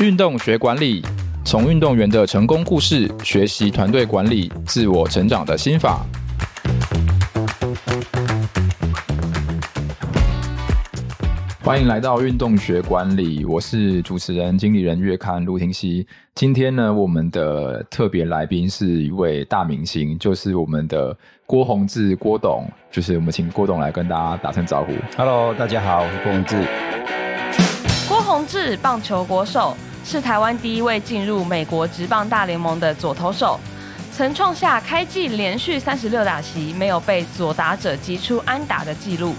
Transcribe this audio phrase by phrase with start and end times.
[0.00, 1.04] 运动学管理，
[1.44, 6.00] 从运动员的成功故事学习团队管理、自我成长的心法。
[11.62, 16.06] 欢迎来到运动学管理，我是主持人、经理人月刊陆廷熙。
[16.34, 24.94] 今天呢，我们的特别来宾是一位大明星，就是我们的郭宏志郭董，就是我们请郭董来跟大家打声招呼。
[25.18, 26.64] Hello，大家好，我是郭宏志。
[28.08, 33.60] 郭宏志，棒球国手，是台湾第一位进入美国职棒大联盟的左投手，
[34.10, 39.34] 曾创下开季连续三十六打席没有被左打者击出安打的记录。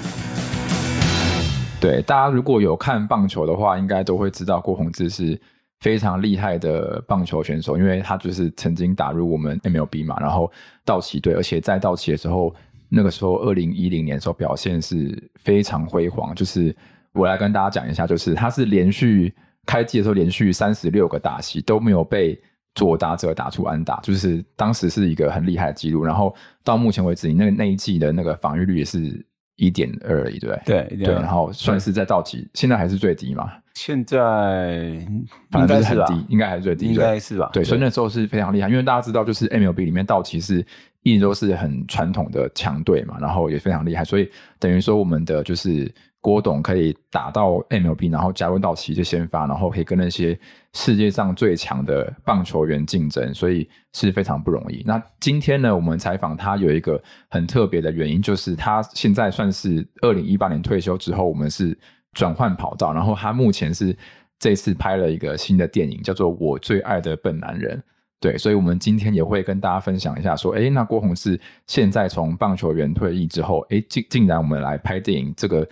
[1.80, 5.40] 对，大家如果有看棒球的话，应该都会知道郭泓志是
[5.80, 10.50] 非常厉害的棒球选手，因为他就是曾经打入我们 MLB 嘛，然后
[10.86, 12.54] 道奇队，而且在道奇的时候，
[12.88, 16.34] 那个时候二零一零年的时候表现是非常辉煌。
[16.36, 16.74] 就是
[17.14, 19.34] 我来跟大家讲一下，就是他是连续
[19.66, 22.40] 开季的时候连续三十六个打席都没有被
[22.76, 26.04] 左打者打出安打，就是当时是一个很厉害的记录。
[26.04, 29.26] 然后到目前为止，你那个那一季的那个防御率也是。
[29.58, 30.88] 一点二而已，对不对？
[30.88, 33.52] 对对，然后算是在道奇，现在还是最低嘛？
[33.76, 35.06] 现在
[35.52, 37.48] 反正是很低，应该还是最低，应该是吧？
[37.54, 40.66] 对，所以那时候是非常厉害，因为大家知道，就是 MLB 里面道奇是
[41.04, 45.94] 一直都是很传统的强队嘛，然后也非常厉害，所以等于说我们的就是。
[46.22, 50.40] 郭董可以打到 MLB，然后加入道奇就先发，然后可以跟那些
[50.72, 54.84] 世界上最强的棒球员竞争，所以是非常不容易。
[54.86, 61.76] 那今天呢，我们采访他有一个很特别的原因，就是他现在算是二零一八年退休之后，我们是
[62.14, 63.98] 转换跑道，然后他目前是
[64.38, 67.76] 这次拍了一个新的电影，叫做《我最爱的笨男人》。
[68.20, 75.68] 对，所以我们今天也会跟大家分享一下，说，哎，那郭泓志现在从棒球员退役之后，哎，竟竟然我们来拍电影这个。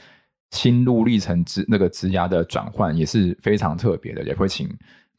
[0.51, 4.67] 心路历程之那个职涯的转换也是非常特别的，也会请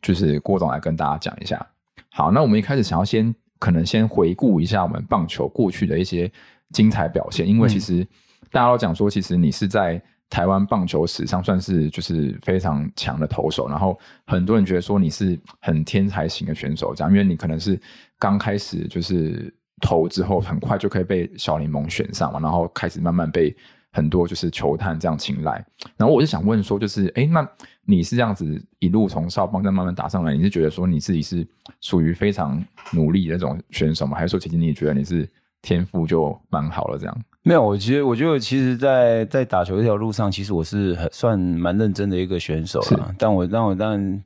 [0.02, 1.64] 就是郭总来跟大家讲一下。
[2.10, 6.30] 好，那我们一开始想要先可能先回顾一下我们棒球过去的一些
[6.70, 8.04] 精彩表现，因为其实
[8.50, 13.96] 大家都讲说，其实你是在台湾棒球史上算是就是非常强的投手，然后
[14.26, 17.80] 很多人觉得说你是很天才型的选手，这样，因为你可能是
[18.18, 23.54] 刚开始就是投之后，很快就可以被小联盟选上嘛，然后开始慢慢被。
[23.92, 25.64] 很多就是球探这样青睐，
[25.96, 27.48] 然后我就想问说，就是哎，那
[27.84, 31.46] 你是这样子一路从少棒再慢慢打上来，你是觉得说你自己是
[31.80, 32.62] 属于非常
[32.92, 34.16] 努力的那种选手吗？
[34.16, 35.28] 还是说其实你也觉得你是
[35.62, 37.18] 天赋就蛮好了这样？
[37.42, 43.14] 没有，我觉得我觉得其实在，在在打球这条路上，其实我是很算蛮认真的一个选手了。
[43.18, 44.22] 但我但我但。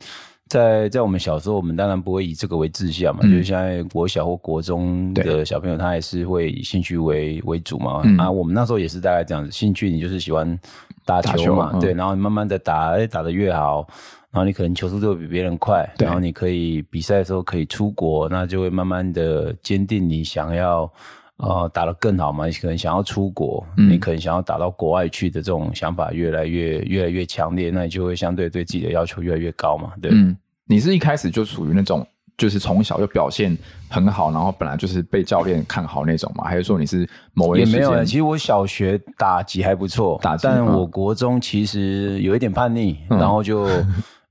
[0.49, 8.03] 在在我们小时候，我们当然不会以这个为志向嘛，嗯、就是现在国小或国中的小朋友，他还是会以兴趣为为主嘛。
[8.05, 10.59] 嗯、啊，我们那时候也是大概这样子，兴趣你就是喜欢
[11.05, 13.87] 打球嘛，球对，然后慢慢的打，哎，打得越好，
[14.31, 20.91] 然后你可能球速就会比别人快，然后你可以比赛的时候可以出国，那就会慢慢的坚定你想要。
[21.39, 22.47] 呃，打得更好嘛？
[22.47, 29.93] 你可能想要出国，嗯、你可能想要打到国外去的这种想法越来越越来越强烈，那你就会相对对自己的要求越来越高嘛？
[30.01, 30.13] 对。
[30.15, 30.37] 嗯，
[30.67, 32.07] 你是一开始就属于那种，
[32.39, 33.59] 就是从小就表现
[33.89, 36.45] 很好，然后本来就是被教练看好那种嘛？
[36.45, 37.67] 还是说你是某一个？
[37.67, 43.67] 也没有，其实我小学打击还不错，打，但我国中其实有一点叛逆，嗯、然后就。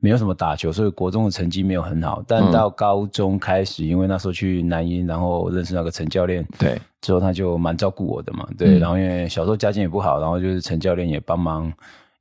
[0.03, 2.21] 没有什么打球，所以国中的成绩没有很好。
[2.27, 8.77] 但到高中开始，嗯、因为那时候去南音，然后认识那个陈教练，对，之后他就蛮照顾我的嘛，对。
[8.77, 11.71] 嗯、然后因为小时候家境也不好，然后就是陈教练也帮忙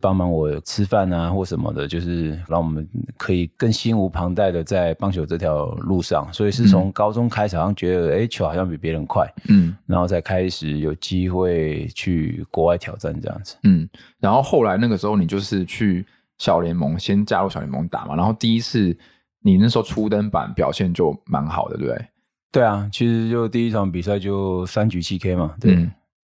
[0.01, 6.33] 帮忙我吃饭啊或什么的，就是让我们可以更心无旁贷的在棒球这条路上。
[6.33, 13.89] 所以是从高中开始，好像觉得哎、嗯、球好像比别人快，嗯，然后才开始有机会去国外挑战这样子，嗯。
[14.21, 16.07] 然后后来那个时候你就是去。
[16.43, 18.97] 小联盟先加入小联盟打嘛，然后第一次
[19.43, 22.07] 你那时候初登板表现就蛮好的，对不对？
[22.51, 25.77] 对啊，其实就第一场比赛就三局七 K 嘛，对。
[25.77, 25.89] 嗯、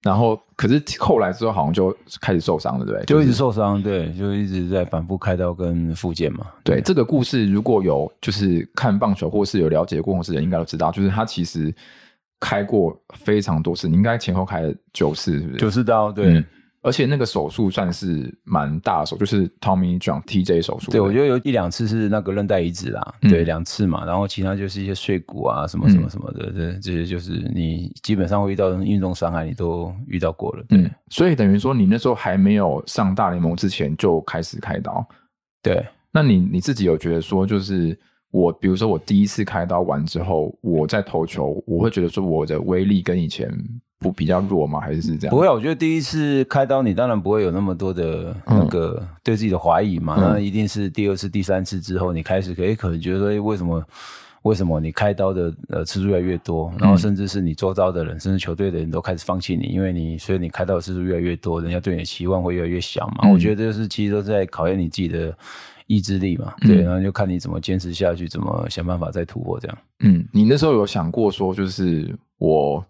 [0.03, 3.05] 然后可是后来之后好像就开始受伤了，对不对？
[3.05, 6.45] 就一直受伤，对，就一直在反复开刀跟复健嘛。
[6.63, 11.73] 对，对这个故事如果有就是看棒球或是有了解过的人，应该都知道，就是他其实
[12.39, 15.57] 开过非常多次，你应该前后开了九次，是不是？
[15.57, 16.35] 九次刀，对。
[16.35, 16.45] 嗯
[16.85, 20.91] 而且那个手术算是蛮大手，就是 Tommy John TJ 手术。
[20.91, 24.05] 对，我觉得有一两次是那个韧带移植啦，嗯、对，两次嘛。
[24.05, 30.63] 然后其他就是一些碎骨啊，什么什么什么的，这、嗯、这些就是你基本上会遇到运动伤害，你都遇到过了。
[30.69, 35.03] 对，嗯、所以等于说你那时候还没有上大联盟之前就开始开刀。
[35.63, 37.99] 对，那你你自己有觉得说，就是
[38.29, 43.51] 我比如说我第一次开刀完之后，我在投球，我会觉得说我的威力跟以前
[43.99, 44.79] 不比较弱吗？
[44.79, 45.35] 还是是这样？
[45.35, 50.15] 不会，我觉得第一次开刀，你当然不会有那么多的那个对自己的怀疑嘛。
[50.17, 53.83] 嗯、那一定是第二次、第三次之后，你开始可以可能觉得说，为什么？
[54.43, 63.21] 为什么你开刀的呃次数越来越多，然后甚至是你周遭的人，嗯、甚至球队的人都开始放弃你，因为你所以你开刀的次数越来越多，人家对你的期望会越来越小嘛。
[63.23, 65.35] 嗯、我觉得就是其实都在考验你自己的
[65.87, 66.53] 意志力嘛。
[66.61, 69.77] 对，然后就看你怎么坚持下去，怎么想办法再突破这样。
[70.01, 72.85] 嗯，你那时候有想过说，就是我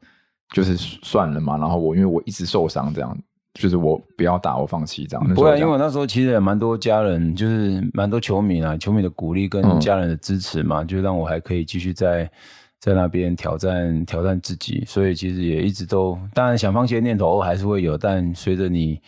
[0.53, 3.17] 就是算了嘛，然后我因为我一直受伤这样。
[3.57, 5.33] 就是我不要打，我放弃这样。
[5.33, 12.29] 不会，因为我那时候其实也蛮多家人，就是蛮多球迷啊，球迷的鼓励跟家人的支持嘛，嗯、就让我还可以继续在
[12.81, 14.83] 在那边挑战挑战自己。
[14.85, 18.99] 所以其实也一直都，当然想放弃的念头还是会有，但随着你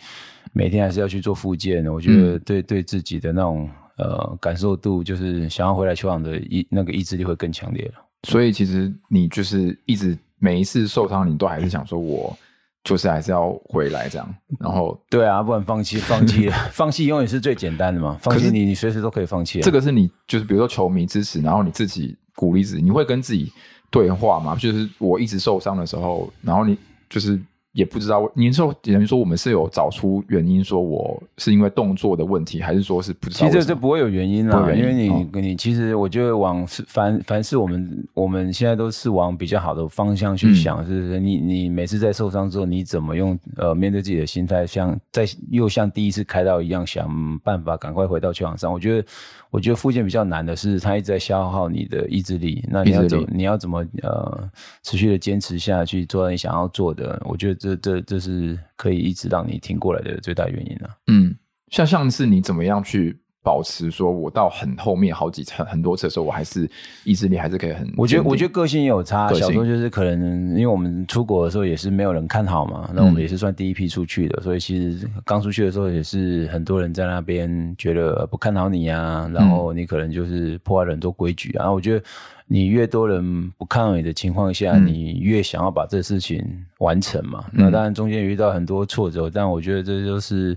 [0.54, 3.68] 每天还是要去做复健，我觉得对、嗯、对自己的那种
[3.98, 8.02] 呃感受度，就是想要回来球场的意那个意志力会更强烈了。
[8.26, 12.36] 所以其实你就是一直每一次受伤，你都还是想说我。
[12.84, 18.16] 就是还是要回来这样，然后 对啊，不然放弃，放弃，放弃永远是最简单的嘛。
[18.22, 19.60] 放弃你，你随时都可以放弃。
[19.60, 23.52] 这个是你就是比如说球迷支持，然后你自己鼓励自己，你会跟自己
[23.90, 24.56] 对话吗？
[24.56, 26.78] 就是我一直受伤的时候，然后你
[27.10, 27.38] 就是。
[27.78, 33.46] 也不知道，您说等于说我们是有找出原因，说我是因为动作的问题，还是说是不知道？
[33.48, 41.20] 其实这不会有原因啦，因为你、哦、你其实我觉得往凡凡是我们我们现在都是往比较好的方向去想，是不是？
[41.20, 48.72] 你你每次在受伤之后，你怎么用呃面对自己的心态，像在又像第一次开刀一样，想办法赶快回到球场上？
[48.72, 49.06] 我觉得。
[49.50, 52.62] 我觉得复健比较难的是，他一直在消耗你的意志力。
[52.68, 54.50] 那你要怎你要怎么呃
[54.82, 57.18] 持续的坚持下去，做到你想要做的？
[57.24, 60.90] 我觉得这这这是可以一直让你挺过来的最大原因啊。
[61.06, 61.34] 嗯，
[61.68, 63.20] 像上次你怎么样去？
[63.48, 66.70] 保持说，我到很后面好几层很多次的时候，我还是
[67.02, 67.90] 意志力还是可以很。
[67.96, 69.26] 我觉得我觉得个性也有差。
[69.32, 81.60] 小时候就是可能，因为我们出国的时候也是没有人看好嘛，那我们也是算第一批出去的，嗯、所以其实刚出去的时候也是很多人在那边觉得不看好你啊，然后你可能就是破坏了很多规矩啊。
[81.60, 82.04] 然后我觉得
[82.46, 86.44] 你越多人不看好你的情况下，嗯、你越想要把这事情
[86.80, 87.46] 完成嘛。
[87.54, 90.54] 嗯、那当然中间遇到很多挫折，但我觉得这就是。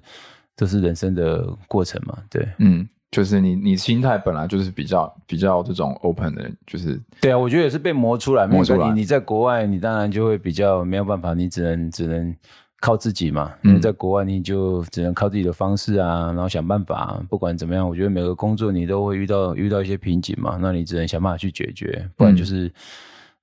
[0.62, 2.16] 这是人生的过程嘛？
[2.30, 8.90] 对，嗯，就是你你心态本来就是比较比较这种 open 的，就是对啊，我觉得也是被磨出来，磨出来。
[8.90, 12.36] 你你在国外，你当然就会比较没有办法，你只能只能
[12.80, 13.52] 靠自己嘛。
[13.63, 17.19] 因为在国外，你就只能靠自己的方式啊，然后想办法。
[17.28, 22.68] 不管怎么样，我觉得每个工作你都会遇到遇到一些瓶颈嘛，那你只能想办法去解决，不然就是。
[22.68, 22.72] 嗯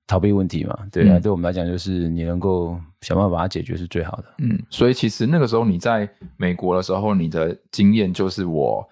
[0.09, 4.25] 逃避问题嘛，对啊，嗯、对我们来讲，就是你能够想办法把它解决是最好的。
[4.39, 8.83] 嗯，所以其实那个时候你在美国的时候，你的经验就是我，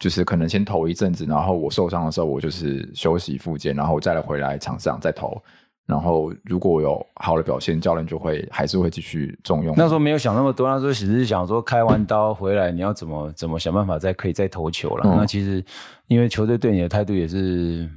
[0.00, 5.40] 就是可能先投一阵子，然后我受伤的时候，我就是休息复健，然后再来回来场上再投。
[5.86, 9.76] 然后如果有好的表现，教练就会还是会继续重用。
[9.76, 15.04] 那时候没有想那么多，那时候只是想说开完刀回来，你要怎么怎么想办法再可以再投球了。
[15.06, 15.64] 嗯、那其实
[16.08, 17.88] 因为球队对你的态度也是。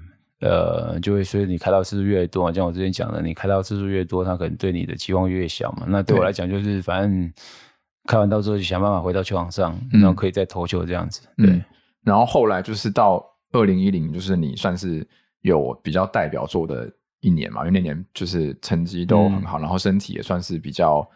[0.41, 5.85] 呃，就会随着你开到次数越多，像我之前讲的，你开到次数越多，他可能对你的期望越小嘛。
[5.87, 7.31] 那对我来讲，就是反正
[8.07, 11.21] 开完刀之后就想办法回到球场上，然后可以再投球这样子。
[11.37, 11.63] 对，嗯、
[12.03, 15.07] 然后后来就是到二零一零，就是你算是
[15.41, 21.07] 有比较代表作的一年嘛，因为那年就是成绩都很好，嗯、然后身体也算是比较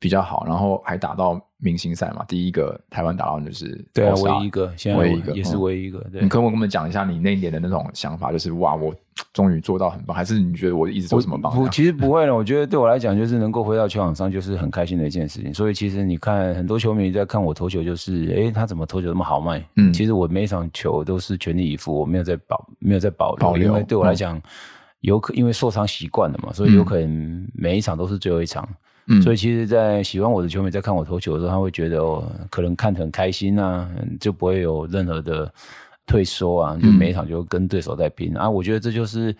[0.00, 1.40] 比较好，然后还打到。
[1.62, 5.98] 明星赛嘛，第一个台湾打到就是对啊，唯一一个，现在唯一一个也是唯一一个。
[6.10, 8.32] 对，你可不可以跟我们讲一下你那一年的那种想法？
[8.32, 8.94] 就是哇，我
[9.34, 11.54] 终于做到很棒，还是你觉得我一直做什么棒？
[11.60, 15.52] 我其实不会了，我觉得对我来讲，就是能够回到球场上，就是很开心的一件事情。
[15.52, 19.62] 所以其实你看，很多球迷在看我投球，就是哎，他怎么投球那么豪迈？
[19.76, 24.40] 嗯，其实我每一场球都是全力以赴，我没有在保，没有在保留，因为对我来讲，
[25.00, 28.66] 有可因为受伤习惯了嘛，所以有可能每一场都是最后一场。
[29.06, 33.90] 嗯、所以其实，在喜欢我的球迷在看我投球的时候，他会觉得哦，可能看得很开心啊，
[34.20, 35.52] 就不会有任何的
[36.06, 38.50] 退缩啊，就每一场就跟对手在拼、嗯、啊。
[38.50, 39.34] 我觉得这就是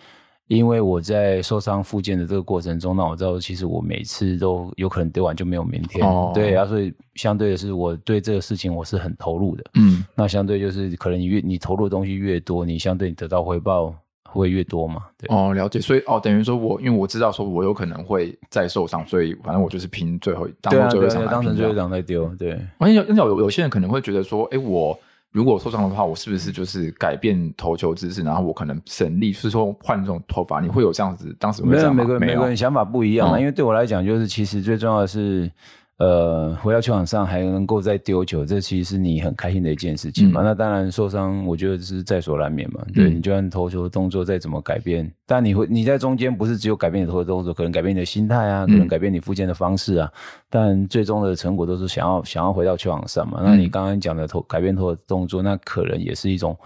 [0.47, 6.05] 因为我在受伤复健的这个过程中，那我知道其实我每次都有可能丢完就没有明天。
[6.05, 9.63] 哦，对啊，所以相对的是，我对这个事情我是很投入的。
[9.75, 13.95] 嗯，那相对就是可能你越你投入的东西越多，你相对你得到回报。
[14.33, 15.03] 会越多嘛？
[15.17, 15.79] 对哦，了解。
[15.79, 22.25] 所以哦，等于说我因为我知道说我有可能会再受伤，所以反正我就是拼最后当做最后一场，当成最后一场再丢。
[22.35, 24.97] 对，而且有有有些人可能会觉得说，哎，我
[25.31, 30.59] 如果受伤的话，我是不是就是改变投球姿势，然后我可能省力，是说换这种投法？
[30.59, 31.35] 你会有这样子？
[31.39, 31.63] 当时？
[31.63, 33.39] 没有，每个每个人想法不一样嘛。
[33.39, 35.51] 因为对我来讲，就是其实最重要的是。
[36.01, 40.41] 呃，回到球场上还能够再丢球，这其实是你很开心的一件事情嘛。
[40.41, 42.81] 嗯、那当然受伤，我觉得是在所难免嘛。
[42.91, 50.11] 对、嗯、你就算投球的动作再怎么改变，但你会你在中间不是只有改变你投球的动作，可能改变你的心态啊，可能改变你复健的方式啊。
[50.15, 53.39] 嗯、但最终的成果都是想要想要回到球场上嘛。
[53.43, 56.57] 那你刚刚讲的投改变投的动作，那可能也是一种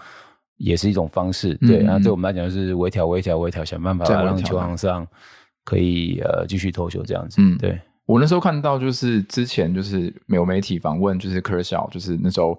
[0.56, 1.52] 也是一种方式。
[1.56, 5.06] 对，那、嗯、对我们来讲就是微调微调微调，想办法让球场上
[5.62, 7.36] 可以呃继续投球这样子。
[7.42, 7.78] 嗯，对。
[8.06, 12.58] 我那时候看到，就是之前就是有媒体访问，就是 Kershaw，就是那时候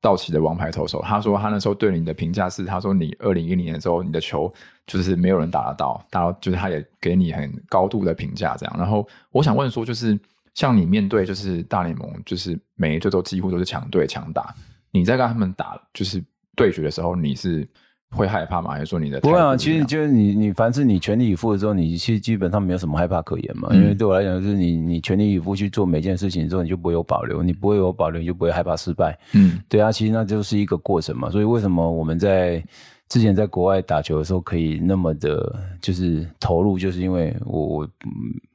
[0.00, 4.52] 道奇的王牌投手，他说他那时候对你的评价是，他说你二零一零年的时候，你的球
[4.86, 8.74] 就是没有人打得到，他就是他也给你很高度的评价这样。
[8.76, 10.18] 然后我想问说，就是
[10.54, 14.52] 像你面对就是大联盟，就是每一队都几乎都是强队强打，
[14.90, 16.22] 你在跟他们打就是
[16.56, 17.68] 对决的时候，你是？
[18.14, 18.70] 会害怕吗？
[18.72, 19.20] 还是说你的？
[19.20, 23.68] 不会啊，其实就是你，你凡是你全力以赴的时候，你其实基本上没有什么害怕可言嘛。
[23.72, 29.18] 嗯、因为对我来讲，就是你你全力以赴去做每件事情之后，你就不会有保留，你不会有保留，你就不会害怕失败。
[29.32, 31.30] 嗯，对啊，其实那就是一个过程嘛。
[31.30, 32.62] 所以为什么我们在
[33.08, 37.88] 之前在国外打球的时候可以那么的，就是投入，就是因为我我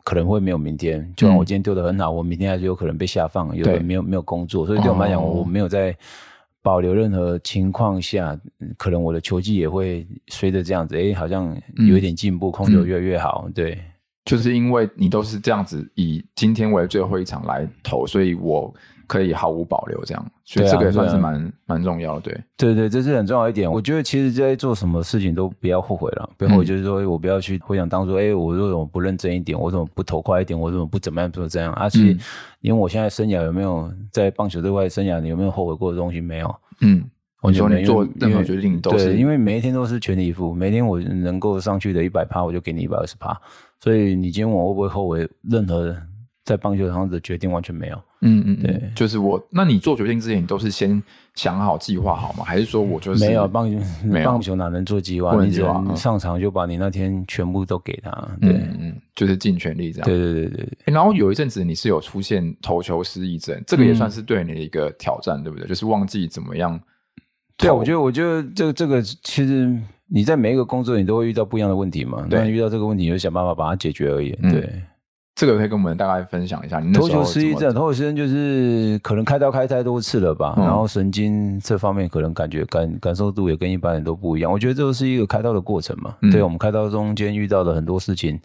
[0.04, 1.12] 可能会没有明天。
[1.16, 4.68] 就算我今天丢的很好，我明天还是有可能被下放，有没有没有工作。
[4.68, 5.96] 所以对我们来讲，我没有在。
[6.68, 8.38] 保留任何情况下，
[8.76, 11.56] 可能我的球技也会随着这样子，哎、欸，好像
[11.88, 13.46] 有一点进步，嗯、控球越来越好。
[13.48, 13.80] 嗯、对，
[14.26, 18.74] 就是因为你都是这样子以今天为最后一场来投，所以我
[19.08, 22.22] 可以毫无保留这样，所以这个也算是蛮蛮、啊、重要的。
[22.22, 23.72] 对，对对，这是很重要一点。
[23.72, 29.60] 我觉得其实在做什么事情都不要后悔了，不要后悔就是说我不要去回想当初，哎、欸，我为什么不认真一点？
[29.60, 30.60] 我怎么不投快一点？
[30.60, 31.74] 我怎么不怎么样做这样？
[31.74, 32.00] 而、啊、且。
[32.12, 32.20] 嗯
[32.62, 36.20] 因为我现在生涯有没有在棒球这块生涯，你有没有后悔过的东西？
[36.20, 36.56] 没有。
[36.82, 37.08] 嗯，
[37.40, 43.40] 我觉得你做任何决定都是对，因为每一天都是全力以赴，每天我能够上去的一百趴，我就给你一百二十趴。
[43.80, 45.96] 所以你今天问我会不会后悔任何
[46.48, 47.52] 在棒球上的决定？
[47.52, 48.02] 完全没有。
[48.22, 49.38] 嗯嗯，对，就是我。
[49.52, 51.04] 那你做决定之前，你都是先
[51.36, 52.46] 想好计划好吗？
[52.46, 53.78] 还是说我就是没有棒球？
[54.08, 55.36] 没有 棒球哪能做计划？
[55.44, 58.10] 你只能上场就把你那天全部都给他。
[58.40, 60.08] 对，嗯嗯，就是尽全力这样。
[60.08, 60.94] 对对对对，欸。
[60.94, 65.68] 然后有一阵子你是有出现投球失忆症，这个也算是对你的一个挑战，对不对？
[65.68, 66.80] 就是忘记怎么样。
[67.58, 69.78] 对，我觉得，我觉得这个这个其实
[70.08, 72.26] 你在每一个工作你都会遇到不一样的问题嘛。
[72.30, 74.32] 对，遇到这个问题，你就想办法把它解决而已。
[74.44, 74.82] 对。
[75.38, 76.80] 这个可以跟我们大概分享一下。
[76.80, 84.52] 你头球失忆症，头球失忆症就是可能开刀开太多次了吧，嗯、然后神经这方面可能感觉感感受度也跟一般人都不一样。
[84.52, 86.16] 我觉得这是一个开刀的过程嘛。
[86.24, 88.40] 嗯、对，我们开刀中间遇到的很多事情，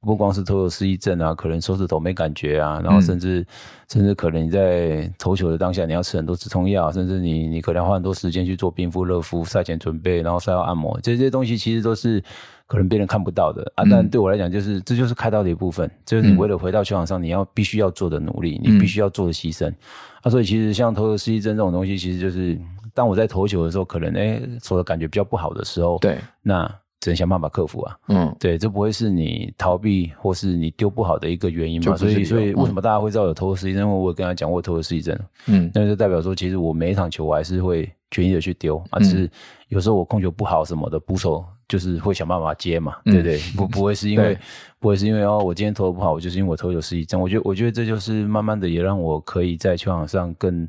[0.00, 3.46] 不光是投球失忆症啊，可能手指头没感觉啊，然后甚至、嗯、
[3.88, 12.22] 甚至可能你在投球的当下，你要吃很多止痛药，甚至你你可能要花很多时间去做冰敷、热敷、赛前准备，然后赛后按摩，这些东西其实都是。
[12.68, 19.72] 可能别人看不到的啊，但对我来讲，就是、嗯、这就是开刀的一部分，这、就是你为了回到球场上，你要必须要做的努力，嗯、你必须要做的牺牲。
[20.20, 22.60] 啊，所以其实像投球失忆症这种东西，其实就是
[22.92, 27.98] 当我在投球的时候，可能哎，手、欸、的感觉比较不好的时候，对，那只能想办法克服啊。
[28.08, 31.96] 嗯，对，这不会是你逃避或是你丢不好的一个原因嘛？
[31.96, 33.82] 所以，所以为什么大家会知道有投球失忆症？
[33.82, 39.30] 因为我跟他讲过投球失忆症，嗯，那就代表说，其实我每一场球我还是会全力的去丢啊，只是
[39.68, 41.44] 有时候我控球不好什么的，捕手。
[41.68, 43.38] 就是会想办法接嘛，对不对？
[43.54, 44.34] 不不会是因为
[44.80, 47.20] 不会是因为哦，我今天投的不好，我就是因为我投球失忆症。
[47.20, 50.66] 我觉得我觉得这就是慢慢的也让我可以在球场上更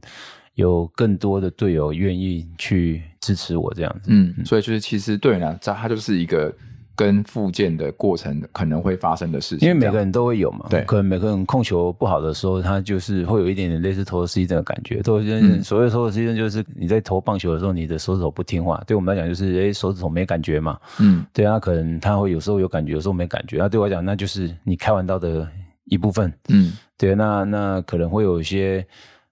[0.60, 4.12] 有更多的队友愿意去支持我这样子。
[4.12, 6.54] 嗯，所以就是其实对呢，这它就是一个。
[7.00, 10.66] 跟复健的过程可能会发生的事情，因为每个人都会有嘛。
[10.70, 15.02] 对，可能每个人控球不好的时候，他就是会有一点点类似投球失忆症的感觉。
[15.02, 18.84] 投球、嗯、所谓投球失忆症，就是你在投棒球的时候，你的手指头不听话。
[18.86, 20.78] 对我们来讲，就是诶、欸，手指头没感觉嘛。
[21.00, 23.60] 嗯，对啊，可能他会有时候有感觉，有时候没感觉。
[23.60, 25.48] 那对我来讲，那就是你开完刀的
[25.86, 26.30] 一部分。
[26.50, 28.86] 嗯，对，那那可能会有一些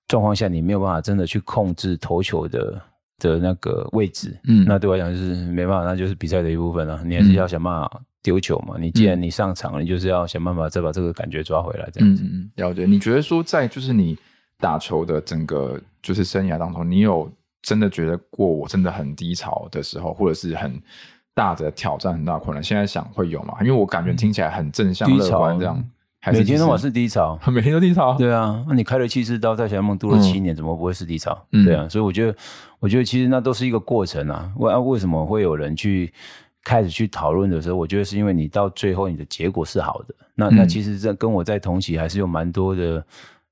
[0.08, 2.82] 状况下，你没有办法真的去控制投球的。
[3.20, 7.02] 的那个位置，嗯，那对我来讲就是没办法，那就是比赛的一部分了。
[7.04, 8.76] 你还是要想办法丢球嘛。
[8.78, 12.22] 嗯、你既然你上场了，你就是要想办法再把这个感觉抓回来，这样子。
[12.24, 12.86] 嗯嗯，了解。
[12.86, 14.16] 你觉得说在就是你
[14.60, 17.28] 打球的整个就是生涯当中，你有
[17.64, 20.80] 真的觉得过我真的很低潮的时候，或者是很
[21.34, 22.64] 大的挑战、很大困难？
[22.64, 23.56] 现在想会有吗？
[23.62, 25.84] 因为我感觉听起来很正向、乐观这样。
[26.32, 28.16] 每天都是低潮， 每天都低潮。
[28.18, 31.38] 对啊，那你开了七次刀，在小联盟读了七年，怎么不会是低潮？
[31.52, 32.36] 嗯、对啊，所以我觉得，
[32.80, 34.52] 我觉得其实那都是一个过程啊。
[34.58, 36.14] 为为什么会有人去
[36.64, 40.16] 开始去讨论的时候，我觉得是因为你到最后你的结果是好的。
[40.36, 43.04] 那那其实这跟我在同期还是有蛮多的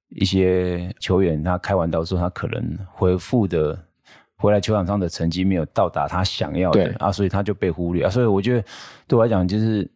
[0.09, 3.77] 一些球员，他开完刀之后，他可能回复的
[4.37, 8.09] 回来球场上的成绩没有到达他想要的啊，所以他就被忽略啊。
[8.09, 8.63] 所以我觉得
[9.07, 9.89] 对我来讲就是。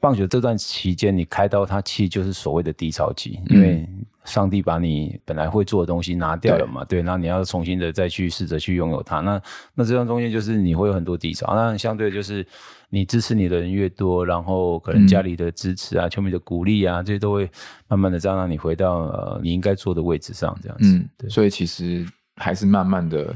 [0.00, 3.88] 棒球这段期间，你开刀，它其实就是所谓的低潮期，因为
[4.24, 6.84] 上帝把你本来会做的东西拿掉了嘛？
[6.84, 9.20] 对，那你要重新的再去试着去拥有它。
[9.20, 9.40] 那
[9.74, 12.46] 那这段中间就是你会有很多低潮，那相对就是
[12.90, 17.50] 你支持你的人越多，然后可能家里的支持啊、球迷的鼓励啊，这些都会
[17.88, 20.92] 慢慢的这样让你回到呃你应该坐的位置上，这样子。
[20.92, 21.30] 嗯，对。
[21.30, 23.34] 所以其实还是慢慢的。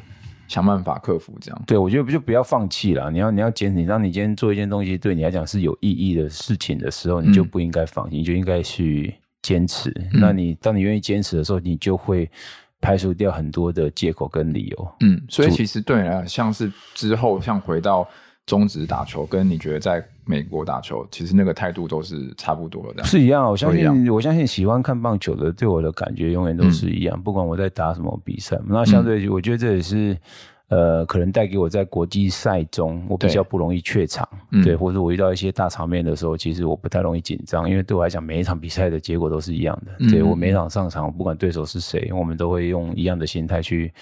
[0.51, 3.09] 想办法克服这样，对，我觉得就不要放弃了。
[3.09, 9.91] 你要你要坚持，你当你今天做一件东西对你来讲是有意义的事情的时候，你就不应该放弃，你就应该去坚持。
[10.13, 12.29] 嗯、那你当你愿意坚持的时候，你就会
[12.81, 14.93] 排除掉很多的借口跟理由。
[15.03, 18.05] 嗯，所以其实对你来讲，像是之后像回到
[18.51, 23.49] 中职打球，跟你觉得在美国打球，其实那个态度都是差不多的，是一样。
[23.49, 27.17] 我相信，我相信喜欢看棒球的，对我的感觉永远都是一样。
[27.17, 30.19] 嗯、不管我在打什么比赛，那相对，我觉得这也是。
[30.71, 39.91] 呃，可能带给我在国际赛中，我比较不容易怯场，对，对，或者我遇到一些大场面的时候，其实我不太容易紧张，因为对我来讲，每一场比赛的结果都是一样的。
[39.99, 43.93] 嗯、对，我每一场上场，不管对手是谁，我们都会用一样的心态去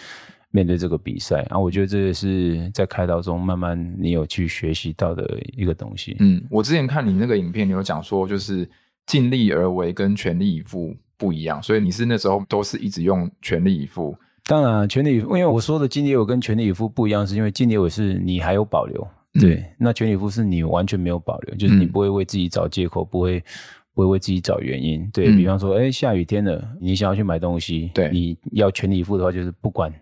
[0.50, 1.36] 面对这个比赛。
[1.48, 6.16] 然后我觉得这也是在开刀中慢慢你有去学习到的一个东西。
[6.20, 8.68] 嗯，我之前看你那个影片，你有讲说，就是
[9.06, 14.16] 尽力而为跟全力以赴不一样，所以你是那时候都是一直用全力以赴。
[14.44, 23.44] 当然，全力以赴，因为我说的尽力以赴跟全力以赴不一样，是因为尽力以赴是你还有保留，嗯、对，那全力以赴是你完全没有保留，就是你不会为自己找借口，不会
[23.92, 25.06] 不会为自己找原因。
[25.12, 29.92] 对、嗯、比方说，哎、欸，下雨天了，你想要去买东西，对，你要全力以赴的话，就是不管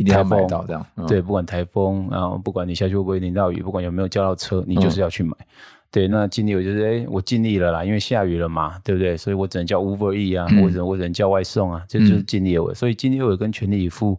[0.00, 5.36] 一定要买到这样，嗯、对，不管台风，然后不管你下去会不会淋到雨，不管有没有叫到车，你就是要去买。
[5.38, 5.46] 嗯
[5.92, 9.16] 对，那尽力我就是，哎，我尽力了啦，因为下雨了嘛，对不对？
[9.16, 12.72] 所以我只能叫 Uber E 啊，或者、嗯、我只能叫外送啊，这就，是尽力而为。
[12.72, 14.16] 嗯、所以尽力而为跟全力以赴，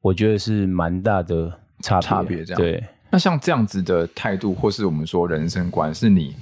[0.00, 2.42] 我觉得是蛮大的差差别。
[2.42, 2.82] 这样，对。
[3.10, 6.34] 那像这样子的态度，或是我们说人生观，是你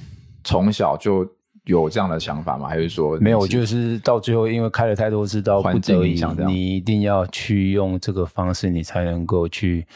[0.45, 1.29] 从小就
[1.65, 2.69] 有这样的想法吗？
[2.69, 3.47] 还是说没有？
[3.47, 9.87] 就是到最后，因为开了太多次刀，不得已，你一定要去用这个方式，你才能够去。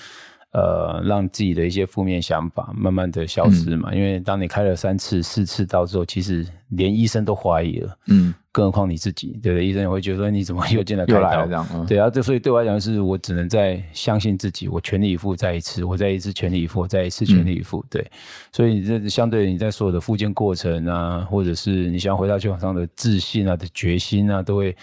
[0.56, 9.66] 呃，让自己的一些负面想法慢慢的消失嘛，嗯、因为当你开了三次、四次刀之后，其实连医生都怀疑了，嗯，更何况你自己，对不对？
[9.66, 11.18] 医生也会觉得说你怎么 又进来开刀？
[11.20, 18.10] 又来了这样，嗯、对啊，这所以对我来讲是我只能再相信自己，我全力以赴再一次，我再一次全力以赴，再一次全力以赴，嗯、对，
[18.50, 24.74] 所以这相对你在所有的复健过程啊，或者是你想要回到球场上的自信啊的决心啊，都会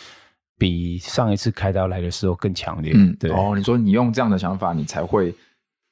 [0.56, 2.94] 比上一次开刀来的时候更强烈。
[2.96, 3.32] 嗯，对。
[3.32, 5.34] 哦，你说你用这样的想法，你才会。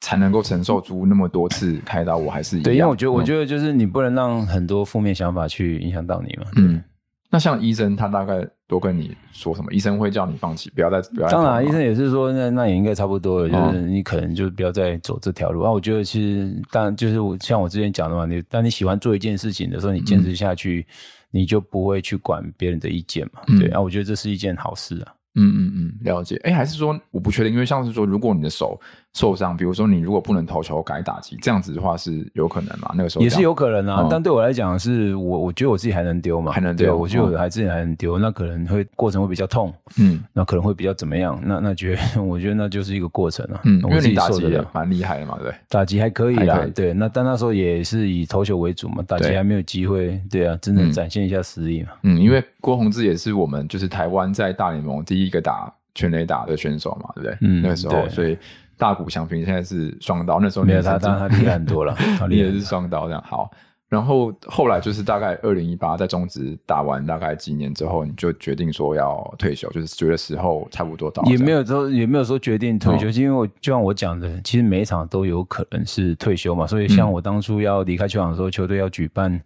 [0.02, 2.64] 才能够承受住那么多次开刀，我还是一样。
[2.64, 6.44] 对，因为我觉得，我觉得就是你不能让很多负面想法去影响到你嘛。
[6.58, 6.84] 嗯，
[7.30, 9.72] 那像医生，他大概都跟你说什么？
[9.72, 11.34] 医生会叫你放弃，不要再不要再。
[11.34, 15.62] 当然，医生也是说，那那也应该差不多了，就是你可能就不要再走这条路。
[15.62, 20.86] 啊，我觉得其实，当然就是我像我之前讲的嘛，你当你喜欢做一件事情的时候，你坚持下去，
[21.30, 23.42] 你就不会去管别人的意见嘛。
[23.60, 25.14] 对啊，我觉得这是一件好事啊。
[25.36, 26.36] 嗯嗯嗯，了解。
[26.44, 28.78] 哎，还是说我不确定，因为像是说，如果你的手
[29.14, 32.94] 受伤，比如说你如果不能投球改打击，这样子的话是有可能嘛？
[32.96, 34.04] 那个时候也是有可能啊。
[34.04, 36.98] 嗯、但对我来讲，是我我觉得我自己还能丢嘛，还能丢。
[36.98, 41.38] 我觉得我还自己还能丢，嗯、那可能会过程会比较痛，嗯，那可能会比较怎么样？
[41.44, 43.60] 那那觉得我觉得那就是一个过程啊。
[43.66, 46.64] 嗯，因为你打击也蛮厉害的嘛，对，打击还可以啦。
[46.66, 50.22] 以对，那但那时候也是以投球为主嘛，打击还没有机会。
[50.30, 51.90] 对啊，真的展现一下实力嘛。
[52.04, 55.70] 嗯，因为郭宏志也是我们就是台湾在大联盟第一个打。
[55.94, 57.38] 全垒打的选手嘛，对不对？
[57.42, 58.38] 嗯，那个时候，所以
[58.82, 60.40] 大谷翔平现在是双刀。
[60.40, 61.96] 那时候你也他当然他厉害很多了，
[62.28, 63.24] 你也是双刀这样。
[63.24, 63.52] 好，
[63.90, 71.22] 然后后来就是大概二零一八在中职打完大概几年之后，你就决定说要退休，就是觉得时候差不多到。
[71.26, 76.66] 也没有说也没有说决定退休，是、因为我就像我讲的，其实每一场都有可能是退休嘛。
[76.66, 79.40] 所以像我当初要离开球场的时候，球队要举办。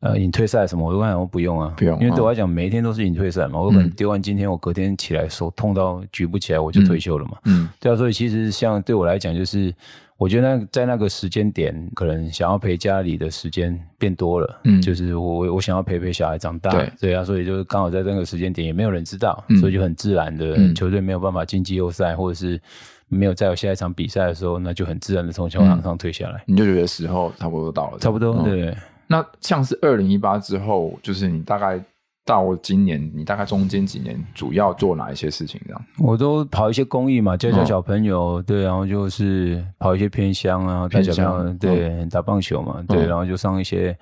[0.00, 3.58] 呃，隐退赛什么，我都跟他讲，我不用啊，不用，因为对我来讲，每一天都是隐退赛嘛。
[3.58, 7.38] 我可能丢完今天，我隔天起来手痛到举不起来，我就退休了嘛。
[7.46, 9.74] 嗯，对啊，所以其实像对我来讲，就是
[10.18, 14.60] 我觉得那在那个时间点，可能想要陪家里的时间变多了。
[14.64, 16.70] 嗯，就是我我想要陪陪小孩长大。
[16.70, 22.60] 对，对啊，所以就是刚好在那个时间点，也没有人知道，所以就很自然的，球队没有办法进季后赛，或者是
[23.08, 26.42] 没有再有下一场比赛的时候，那就很自然的从球场上退下来。
[26.46, 28.76] 你就觉得时候差不多到了，差不多，对。
[29.06, 31.80] 那像是二零一八之后，就是你大概
[32.24, 35.60] 到今年，你大概中间几年主要做哪一些事情？
[35.64, 43.96] 这样，我都跑一些公益嘛，教教小朋友，对，然后就是跑一些偏乡啊，带小朋友，对，打棒球嘛，对，然后就上一些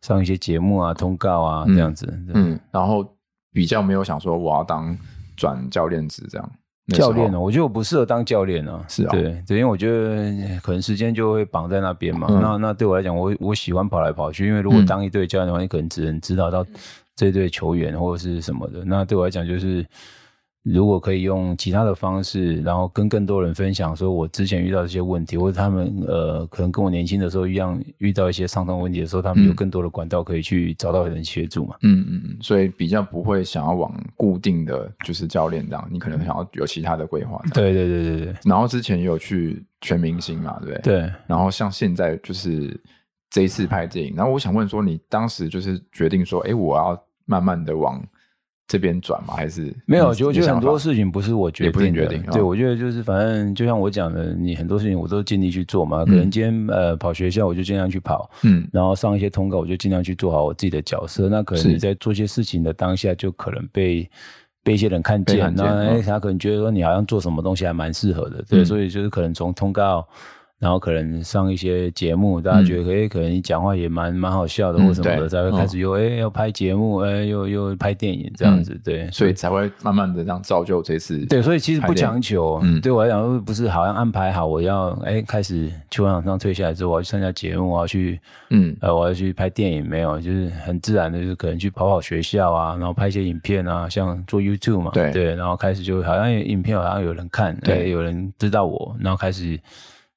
[0.00, 3.06] 上一些节目啊，通告啊这样子，嗯，然后
[3.52, 4.96] 比较没有想说我要当
[5.36, 6.50] 转教练职这样。
[6.88, 7.38] 教练呢？
[7.38, 8.80] 我觉得我不适合当教练呢。
[8.88, 12.26] 是啊，对对，因为我觉得可能时间就会绑在那边嘛。
[12.30, 16.64] 那那对我来讲，我我喜欢跑来跑去，因为如果当一队教练的话，你可能只能指导到
[17.14, 18.84] 这队球员或者是什么的。
[18.84, 19.84] 那对我来讲，就是
[20.72, 31.76] 如果可以用其他的方式，然后跟更多人分享，说我之前遇到这些问题，或者他们呃，可能跟我年轻的时候一样遇到一些伤痛问题的时候，他们有更多的管道可以去找到人协助嘛。
[31.82, 37.40] 嗯嗯嗯，所以比较不会想要往固定的就是教练这样，你可能想要有其他的规划。
[37.54, 38.34] 对对对对对。
[38.44, 41.00] 然后之前也有去全明星嘛，对不对？
[41.00, 41.12] 对。
[41.26, 42.78] 然后像现在就是。
[43.30, 48.02] 这一次拍电影，然后我想问说，你当时就是决定说，哎，我要慢慢的往
[48.68, 49.32] 这边转吗？
[49.34, 50.12] 还是没有？
[50.14, 52.22] 就我觉得很多事情不是我决定决定。
[52.30, 56.04] 对，我觉得就是反正就像我讲的，你很多事情我都尽力去做嘛。
[56.04, 61.28] 可能今天呃跑学校，我就尽量去跑，嗯，然后上一些通告，我就尽量去做好我自己的角色。
[61.30, 64.08] 那可能你在做些事情的当下，就可能被
[64.62, 70.06] 被一些人看见，那他可能觉得说你好像做什么东西还蛮适合的，对，所以就是可能从通告。
[70.58, 81.24] 然后可能上一些节目，大家觉得哎、嗯，可能你讲话也蛮蛮好笑的，或什么的，才会开始又哎、哦、要拍节目，哎又又拍电影这样子，嗯、对，所以才会慢慢的这样造就这次。
[81.26, 88.76] 对，所以其实不强求，嗯，对我来讲不是好像安排好我要哎开始球场上退下来之后我要去参加节目，我要去嗯。
[88.80, 95.12] 呃我要去拍电影，没有，就是很自然的，就是可能去跑跑学校啊，然后拍一些影片啊，像做 YouTube 嘛，对。
[95.12, 99.56] 对，然后开始就好像影片好像有人看，对，有人知道我，然后开始。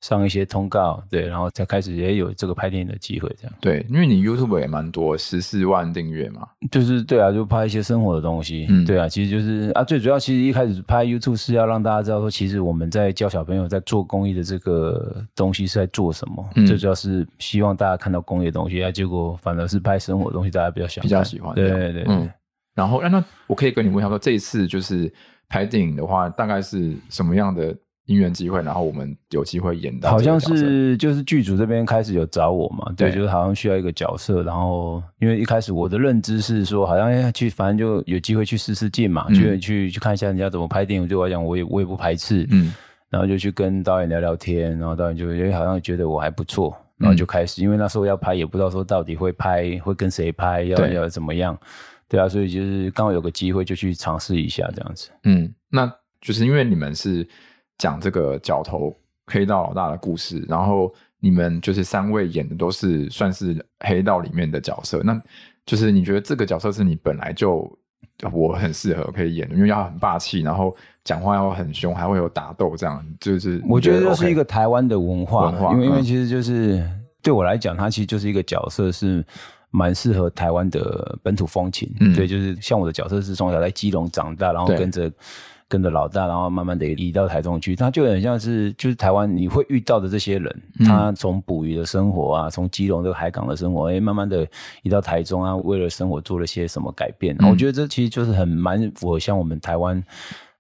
[0.01, 3.53] 上一些通告，对，然后才开始也有这个拍电影的机会，这样。
[3.61, 6.47] 对，因为你 YouTube 也蛮多，十四万订阅嘛。
[6.71, 8.65] 就是对啊，就拍一些生活的东西。
[8.67, 16.49] 嗯，对啊，其实就是啊，最主要其实一开始拍 YouTube 是要让大家知道说，其实我们在教小朋友在做公益的这个东西是在做什么。
[16.55, 21.53] 嗯，最主要是希望大家看到公益的东西啊，结果反而是拍生活的东西，大家比较喜欢，比较喜欢。
[21.53, 22.05] 对对对。
[22.07, 22.27] 嗯，
[22.73, 25.13] 然后那我可以跟你问一下说，这一次就是
[25.47, 27.75] 拍电影的话，大概是什么样的？
[28.07, 30.09] 因缘机会，然后我们有机会演到。
[30.09, 34.43] 好像是就是剧组这边开始有找我嘛，对，对，就是好像需要一个角色。
[34.43, 41.07] 然后因为一开始我的认知是说，好像要去，反正就有机会去试试镜嘛，嗯、去去去看一下人家怎么拍电影。
[41.07, 42.45] 对我来讲，我也我也不排斥。
[42.51, 42.73] 嗯，
[43.09, 47.61] 然后就去跟导演聊聊天，然后导演就因为好像觉得我还不错，然后就开始。
[47.61, 51.57] 嗯、因为那时候要拍，也不知道说到底会拍会跟谁拍，要要怎么样。
[52.09, 55.09] 对啊，所以就是刚好有个机会就去尝试一下这样子。
[55.23, 57.25] 嗯，那就是因为你们是。
[57.81, 65.19] 讲这个角头黑道老大的故事，然后你们就是三位演的都是算是黑道里面的角色，那
[65.65, 67.67] 就是你觉得这个角色是你本来就
[68.31, 76.87] 我很适合可以演的，因为要很霸气，然后讲话要很凶，还会有打斗，这样就是我觉得这是一个台湾的文化，文化因为因为其实就是
[77.23, 79.25] 对我来讲，它其实就是一个角色是
[79.71, 85.11] 蛮适合台湾的本土风情，嗯，对，就是像我的角色是从小在基隆长大，然后跟着。
[85.71, 94.45] 跟着老大，然后慢慢的移到台中去，他就很像是就是台湾你会遇到的这些人，嗯、他从捕鱼的生活啊，从基隆这个海港的生活，哎，慢慢的
[94.83, 97.33] 移到台中啊，为了生活做了些什么改变？
[97.39, 100.03] 嗯、我觉得这其实就是很蛮符合像我们台湾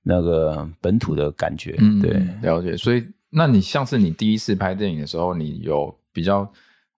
[0.01, 1.75] 那个本土的感觉。
[1.79, 2.77] 嗯，对，了解。
[2.77, 6.49] 所以，那你像是你第一次拍电影的时候，你有比较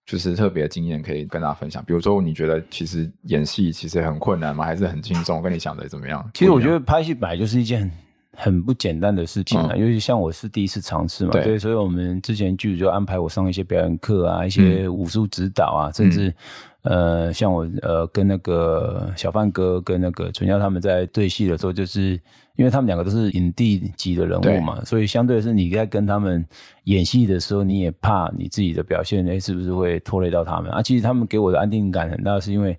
[0.06, 1.84] 就是特别的经验可以跟大家分享？
[1.84, 4.64] 比如说，你觉得其实演戏其实很困难吗？
[4.64, 5.42] 还是很轻松？
[5.42, 6.30] 跟你想的怎么样？
[6.32, 7.90] 其实我觉得拍戏本来就是一件。
[8.36, 16.34] 很不简单的事情啊，嗯、尤其像我是第一次尝试嘛，对，对，所以我们之前剧组就安排我上一些表演课啊，一些武术指导啊，嗯、甚至
[16.82, 22.20] 呃，像我呃跟那个小范哥跟那个淳孝他们在对戏的时候，就是
[22.56, 26.44] 因为他们两个都是影帝级的人物嘛，所以相对的是你在跟他们
[26.84, 30.82] 演戏的时候，你也怕你自己的表现，哎，是不是会拖累到他们啊？
[30.82, 32.78] 其实他们给我的安定感很大，是因为。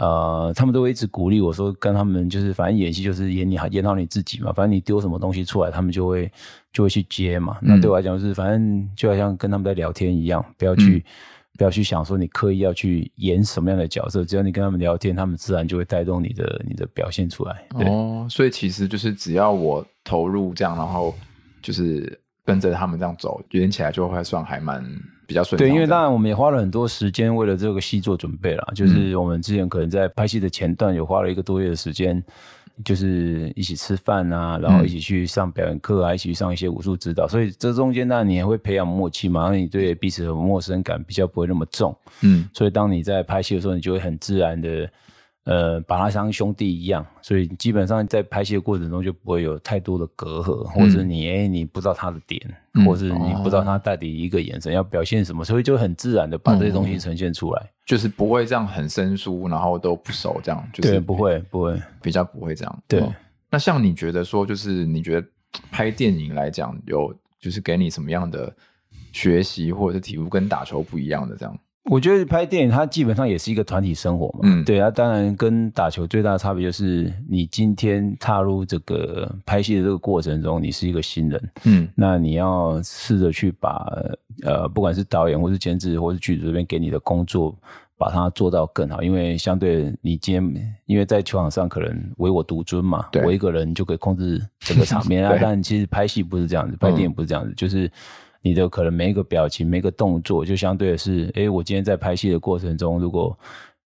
[0.00, 4.52] 呃，他们都会一直鼓励我说，跟他们就是反正演戏就是演你好，演好你自己嘛。
[4.52, 6.30] 反正你丢什么东西出来，他们就会
[6.72, 7.58] 就会去接嘛。
[7.62, 11.02] 嗯、那对我来讲，就是反正就好像跟他们在聊天一样，不要去、嗯、
[11.58, 17.66] 不要去想说你刻意要去演什么样的角色，只要你跟他们聊天，他们自然就会带动你的你的表现出来。
[17.74, 21.14] 哦，所以其实就是只要我投入这样，然后
[21.60, 24.84] 就是跟着他们这样走，演起来就会算还蛮。
[25.28, 25.58] 比较顺。
[25.58, 28.72] 对，因为当然我们也花了很多时间为了这个戏做准备了。
[28.74, 32.20] 就是我们之前可能在拍戏的前段有花了一个多月的时间，
[32.82, 37.28] 就是一起吃饭啊，然后一起去上表演课啊，一起去上一些武术指导。
[37.28, 41.94] 所以这中间呢，你也会培养默契嘛，让你对彼此的陌生感比较不会那么重。
[42.22, 44.90] 嗯，所以当你在拍戏的时候，你就会很自然的。
[45.48, 52.38] 呃，把他像兄弟一样，所以基本上在拍戏的过程中就不会有太多的隔阂，嗯、或者你哎、欸，你不知道他的点，
[52.74, 61.80] 嗯、或者你不知道他到底一个眼神要表现什么，所以就很自然的把这些东西呈现出来，就是不会这样很生疏，然后都不熟这样，就是对，不会不会。
[62.02, 62.82] 比较不会这样。
[62.86, 63.14] 对、嗯，
[63.50, 65.26] 那像你觉得说，就是你觉得
[65.70, 68.54] 拍电影来讲，有就是给你什么样的
[69.12, 71.58] 学习或者是体悟跟打球不一样的这样？
[71.90, 83.90] 我觉得拍电影它基本上也是一个团体生活嘛，嗯，对啊，当然跟打球最大的差别就是，你今天踏入这个拍戏的这个过程中，你是一个新人，嗯，那你要试着去把
[84.42, 87.56] 呃，不管是导演或是监制或是剧组这边给你的工作，
[87.96, 97.90] 把它做到更好，因为相对你今天因为在球场上可能唯我独尊嘛，我一个人就可以控制整个场面啊，但其实拍戏不是这样子，拍电影不是这样子，嗯、就是。
[98.40, 103.36] 你的可能每一个表情、每一个动作，就相对的是，哎、欸，我今天在拍戏的过程中，如果，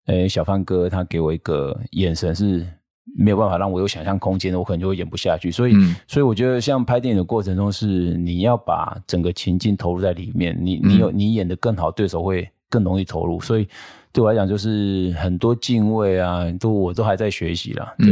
[0.07, 2.67] 哎、欸，小范哥他给我一个眼神是
[3.17, 5.51] 没有办法让我有想象空间的，我可能就会演不下去。
[5.51, 13.41] 所以，嗯、所以我觉得像拍电影的过程中，是你要把整个情境投入在里面，你你有你演的更好，对手会更容易投入。
[13.41, 13.67] 所以，
[14.12, 17.95] 对我来讲，就是很多敬畏啊，都我都还在学习啦。
[17.99, 18.09] 对，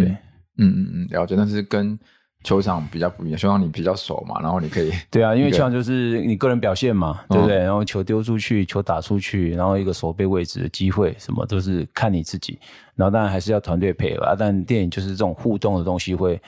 [0.57, 1.99] 嗯嗯嗯，了解，但是跟。
[2.43, 7.57] 球场比较不一样，球场你比较熟嘛，然后你可以 对啊，因为球场就是你个人表现嘛，对不对？
[7.59, 12.59] 然后球丢出去，球打出去，然后一个守备位置的机会，什么都是看你自己。
[12.95, 16.41] 然后当然还是要团队配合啊，但电影就是这种互动的东西会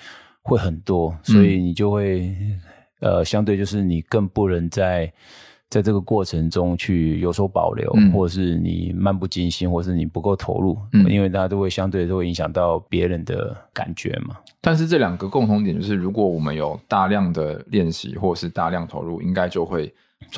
[0.42, 2.34] 会很多，所以你就会
[3.00, 5.12] 呃，相对就是你更不能在。
[5.72, 14.36] 在这个过程中去有所保留，嗯、或者是你漫不经心，或者是你不够投入，嗯、因为大家都会相对都会影响到别人的感觉嘛。
[14.60, 19.90] 但是这两个共同点就是，如果我们有大量的练习，或者是大量投入，应该就会。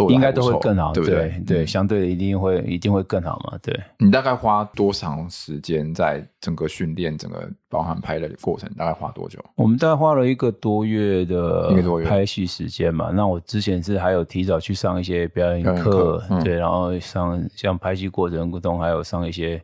[0.09, 1.31] 应该都会更好，对不对？
[1.47, 3.59] 对，对，相对的一定会一定会更好嘛。
[3.63, 8.69] 对，你大概花多长时间在整个训练、整个包含拍的过程？
[8.77, 9.39] 大概花多久？
[9.57, 13.11] 我们大概花了一个多月的一个多月拍戏时间嘛。
[13.13, 19.63] 那我之前是还有提早去上一些表演课，嗯、对，然后上像拍戏过程中还有上一些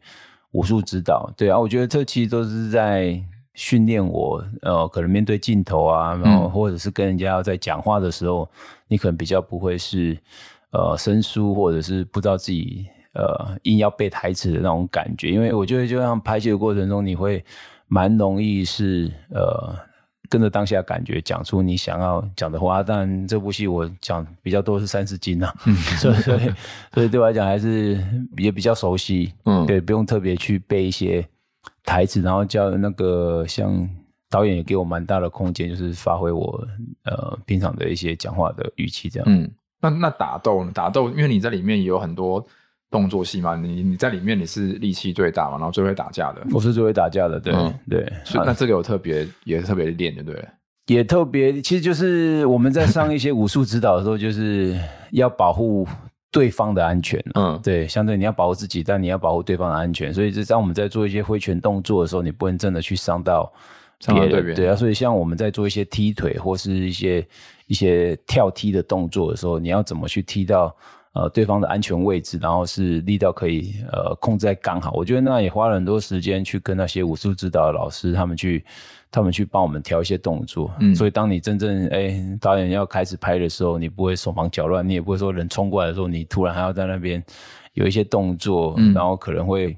[0.52, 1.30] 武术指导。
[1.37, 3.20] 对啊，我觉得这其实都是在。
[3.61, 8.49] 训练我，呃，可能面对镜头啊，然后或者是跟人家在讲话的时候，嗯、
[8.88, 10.16] 你可能比较不会是，
[10.70, 15.31] 呃，生疏，或者是不知道自己，呃，硬要背台词的那种感觉。
[15.31, 17.44] 因为我觉得，就像拍戏的过程中，你会
[17.87, 19.77] 蛮容易是，呃，
[20.31, 22.83] 跟着当下感觉讲出你想要讲的话。
[22.83, 26.40] 但这部戏我讲比较多是三十斤呐、啊，嗯、 所以所以
[26.94, 28.03] 所以对我来讲还是
[28.38, 31.29] 也比较熟悉，嗯，对，不用特别去背一些。
[31.85, 33.88] 台词，然后叫那个像
[34.28, 36.66] 导演也给我蛮大的空间，就是发挥我
[37.04, 39.28] 呃平常的一些讲话的语气这样。
[39.28, 40.70] 嗯，那那打斗呢？
[40.74, 42.44] 打斗，因为你在里面也有很多
[42.90, 46.46] 动作戏嘛，你你在里面你是力气最大嘛，然后最会打架的。
[46.52, 48.12] 我是最会打架的，对、嗯、对。
[48.24, 50.48] 所以那这个有特别也特别练，对不对？
[50.87, 54.78] 也特别，其实就是我们在上一些武术指导的时候，就是
[55.12, 55.87] 要保护。
[56.30, 63.52] 对方的安全，嗯，对，相对你要保护自己，但你要保护对方的安全，所以就当我们在做一些挥拳动作的时候，你不能真的去伤到
[64.06, 67.26] 别人，对，对啊，所以像我们在做一些踢腿或是一些
[67.66, 70.74] 一些跳踢的动作的时候，你要怎么去踢到
[71.14, 78.64] 呃对方的安全位置，然后是力道可以呃控制在刚好，我觉得那也花了很多时间去跟那些武术指导的老师他们去。
[79.12, 87.20] 他们去帮我们调一些动作，嗯，所以当你真正哎、欸、导演要开始拍的时候，你不会手忙脚乱，你也不会说人冲过来的时候，你突然还要在那边
[87.73, 89.77] 有一些动作，嗯、然后可能会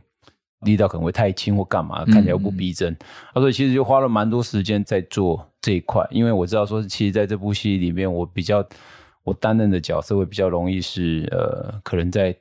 [0.67, 2.95] 力道可能会太轻或干嘛，看起来又不逼真。
[3.33, 8.63] 啊，所以其实就花了蛮多时间在做这一块，因为我知道说，其实在这部戏里面，我比较
[9.25, 12.37] 我担任的角色会比较容易是呃，可能在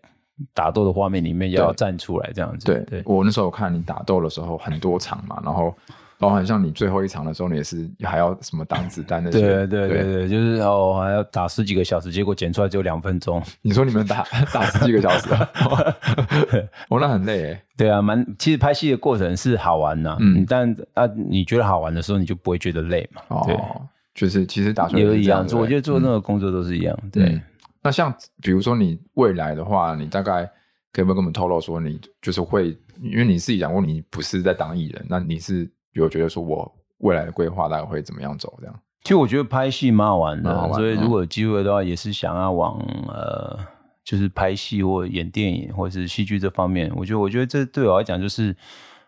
[0.53, 2.65] 打斗的画面里面要站出来这样子。
[2.65, 5.73] 对，对我那时候看你打斗的时候很多场嘛，然后。
[6.21, 9.39] 包含像你最后一场的时候，你也是还要什么挡子弹那些？
[9.39, 13.41] 对对对对，就是哦，还要打十几个小时，结果剪出来只有两分钟。
[13.63, 14.21] 你说你们打
[14.53, 15.49] 打十几个小时啊？
[16.89, 17.61] 哦，那很累诶。
[17.75, 23.23] 对啊，蛮其实拍戏的过程是好玩呐，嗯，但啊，你觉得好玩的时候，你就不会觉得累嘛？
[23.29, 23.81] 哦，
[24.13, 26.95] 就是其实打出来也一样，做我觉得做那个工作都是一样。
[27.11, 27.41] 对，
[27.81, 30.47] 那像比如说你未来的话，你大概
[30.93, 35.67] 可以不可以跟我们透露说，你就是会，因为你自己讲过，你不是在当艺人，那你是？
[35.93, 38.57] 有觉得说，我未来的规划大概会怎么样走？
[38.59, 43.57] 这样，其实我觉得拍戏蛮好玩的，玩所以如果有机会的话，也是想要往呃，
[44.03, 46.91] 就是拍戏或演电影或者是戏剧这方面。
[46.95, 48.55] 我觉得，我觉得这对我来讲就是，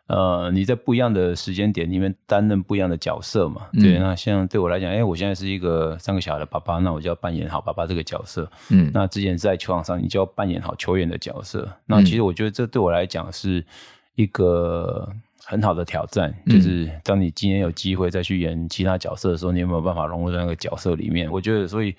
[0.08, 3.68] 呃，你在不一样的时间点里面担任不一样的角色嘛。
[3.74, 8.50] 嗯、对，那像对我来讲，哎、欸，我现在是一个三个小孩的爸爸，那我就要扮演好爸爸这个角色。
[8.72, 11.72] 嗯，那之前在球场上，你就要扮演好球员的角色。
[11.86, 13.64] 那其实我觉得这对我来讲是
[14.16, 15.08] 一个。
[15.46, 21.30] 很好的挑战，就是当你今天有机会再去演其他角色的时候，你有没有办法融入在那个角色里面？
[21.30, 21.94] 我觉得，所以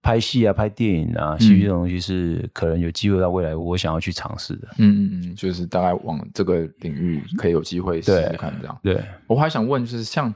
[0.00, 4.68] 拍戏啊、拍电影啊、戏剧这种东西是可能有机会到未来我想要去尝试的。
[4.78, 8.78] 嗯嗯嗯，就是大概往这个领域可以有机会试试看这样。
[8.82, 10.32] 对，对我还想问，就是像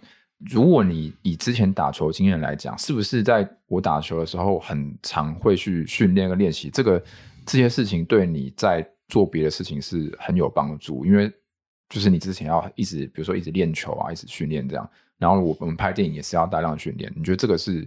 [0.51, 7.03] 如果你以之前打球经验来讲，是不是在我打球的时候很常会去训练跟练习这个
[7.47, 11.33] 这些事情，对你在做别的事情是很有帮助，因为
[11.93, 17.13] 就是你之前要一直，比如说一直练球啊，一直训练这样，然后我我们拍电影也是要大量训练。
[17.15, 17.87] 你觉得这个是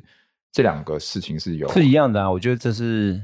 [0.52, 2.30] 这两个事情是有是一样的啊？
[2.30, 3.20] 我觉得这是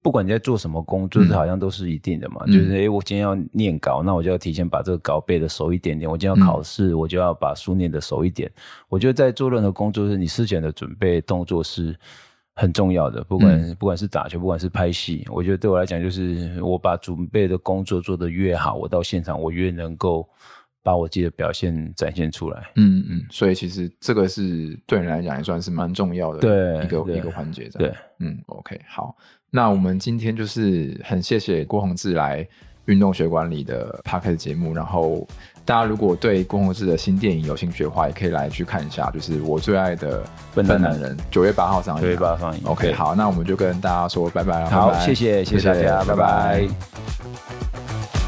[0.00, 2.42] 不管你在做什么工作，这好像都是一定的嘛。
[2.46, 6.10] 嗯、就是诶、欸，我今天要念稿，那我就要提前把这个稿背的熟一点点。
[6.10, 8.50] 我今天要考试，嗯、我就要把书念的熟一点。
[8.88, 11.94] 我觉得在做任何工作，是你事前的准备动作是。
[12.54, 20.28] 很重要的，不管、嗯、不管是打球，不管是拍戏，我觉得对我来讲，就是我把准备的工作做得越好，我到现场我越能够
[20.82, 22.70] 把我自己的表现展现出来。
[22.76, 27.70] 嗯嗯，所以其实这个是对你来讲也算是蛮重要的一个一个环节。
[27.70, 29.16] 对，嗯，OK，好，
[29.50, 32.46] 那我们今天就是很谢谢郭宏志来
[32.84, 35.26] 运动学管理的 Podcast 节目，然后。
[35.64, 40.22] 大家如果对郭宏志的新电影有兴趣的话，也可以来去看一下，就是我最爱的
[40.54, 42.02] 笨蛋男人，九月八号上映。
[42.02, 42.62] 九月八号上映。
[42.64, 44.70] OK，好，那我们就跟大家说拜拜了。
[44.70, 46.04] 好，拜拜谢谢，谢谢大家。
[46.04, 48.21] 拜拜。